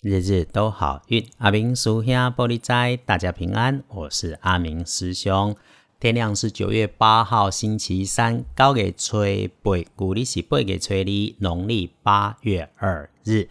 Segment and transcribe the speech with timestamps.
[0.00, 3.82] 日日都好运，阿明叔兄玻璃斋，大家平安。
[3.88, 5.56] 我是阿明师兄。
[5.98, 13.48] 天亮是九月八号，星期三，高给吹背，古历是八月初二，农历八月二日。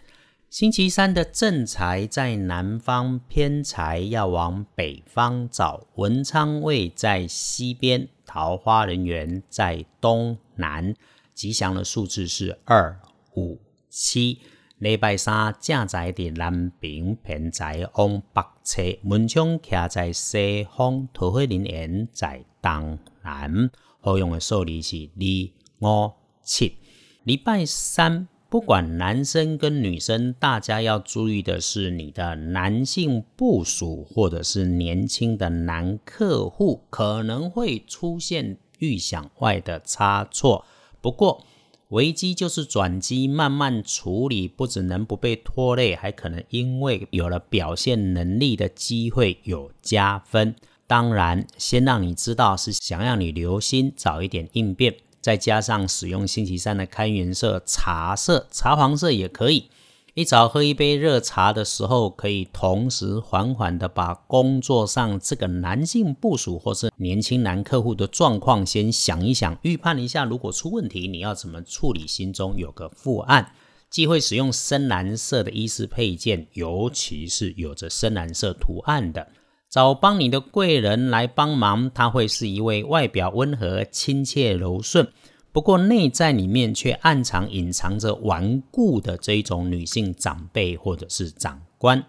[0.48, 5.86] 星期三的正财在南方，偏财要往北方找。
[5.96, 10.94] 文昌位在西边，桃花人员在东南。
[11.34, 12.98] 吉祥的数字是二
[13.36, 13.58] 五
[13.90, 14.38] 七。
[14.78, 23.70] 礼拜三正在伫南边，偏在往北侧，门窗徛在西方，桃花林园在东南。
[24.00, 26.12] 好用的数字是二五
[26.44, 26.76] 七。
[27.24, 40.64] 礼拜三，不管男生跟女生，大家要注意的是，你的男性部属或者是年轻的男客户，可能会出现预想外的差错。
[41.00, 41.44] 不过，
[41.88, 50.54] 危机就是转机，慢慢处理，不只能不被拖累，还可能因为有了表现能力的机会有加分。
[50.86, 59.70] 当然，先让你知道是想让你留心，早一点应变，再加上使用星期三的开元色茶色，茶黄色也可以。
[60.18, 73.52] 一早喝一杯热茶的时候，可以同时缓缓的把工作上这个男性部署或是年轻男客户的状况先想一想，预判一下，如果出问题，你要怎么处理，心中有个副案。
[73.90, 79.28] 忌讳使用深蓝色的衣饰配件，尤其是有着深蓝色图案的。
[79.70, 85.06] 找帮你的贵人来帮忙，他会是一位外表温和、亲切、柔顺。
[85.52, 92.04] 不过内在里面却暗藏隐藏着顽固的这一种女性长辈或者是长官。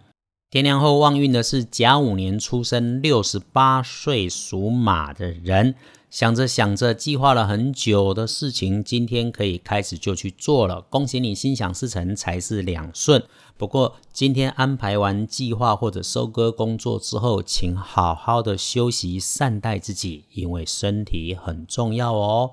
[0.52, 5.76] 天亮后旺运的是甲午年出生、六十八岁属马的人，
[6.10, 10.82] 想着想着计划了很久的事情，今天可以开始就去做了。
[10.82, 13.24] 恭喜你心想事成，才是两顺。
[13.58, 22.50] 不过今天安排完计划或者收割工作之后，请好好的休息，善待自己，因为身体很重要哦。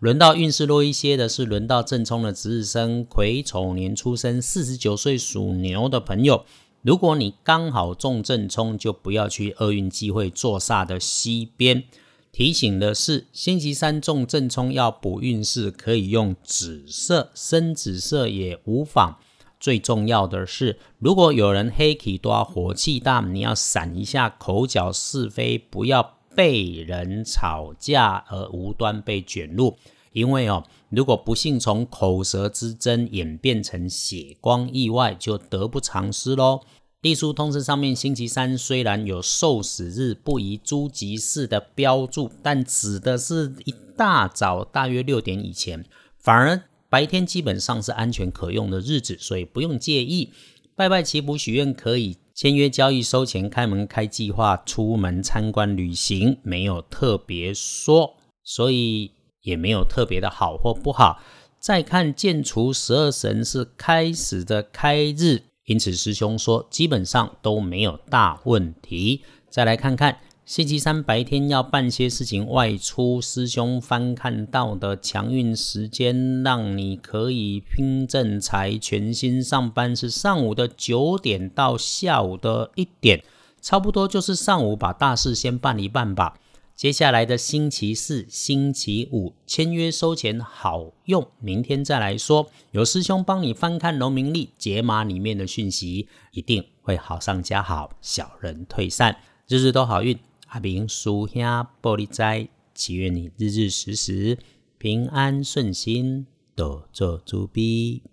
[0.00, 6.44] 轮到运势弱一些的是，轮到正冲的值日生癸丑年出生、四十九岁属牛的朋友。
[6.82, 11.84] 如果你刚好中正冲，就不要去厄运机会坐煞的西边。
[12.30, 19.16] 提醒的是，星期三中正冲要补运势，可以用紫色、深紫色也无妨。
[19.60, 29.76] 最重要的是，如果有人黑气多、火气大，你要闪一下口角是非，不要被人吵架而无端被卷入。
[30.12, 36.60] 因为哦，如果不幸从口舌之争演变成血光意外，就得不偿失喽。
[37.00, 45.84] 隶书通知上面，星期三虽然有受死日不宜诸吉事的标注，但指的是一大早，大约六点以前，
[46.16, 50.30] 反而白天基本上是安全可用的日子，所以不用介意。
[50.76, 59.12] 拜拜祈福许愿可以，签约交易收钱开门开计划出门参观旅行，没有特别说，所以。
[59.44, 61.20] 也没有特别的好或不好。
[61.58, 69.22] 再看建除十二神是开始的开日，因此师兄说基本上都没有大问题。
[69.50, 83.24] 再来看看星期三白天要办些事情外出，师兄翻看到的强运时间，让你可以拼正财、全新上班是上午的九点到下午的一点，
[83.62, 86.38] 差不多就是上午把大事先办一办吧。
[86.76, 92.50] 接下来的星期四、星期五签约收钱好用，明天再来说。
[92.72, 99.16] 有师兄帮你翻看农民历解码里面的讯息，一定会好上加好，小人退散，
[99.48, 100.18] 日日都好运。
[100.54, 101.42] 阿明叔兄
[101.82, 104.38] 玻璃斋，祈愿你日日时时
[104.78, 108.04] 平安顺心，多做主逼。